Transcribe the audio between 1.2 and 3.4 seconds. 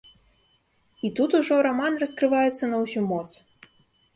ужо раман раскрываецца на ўсю моц!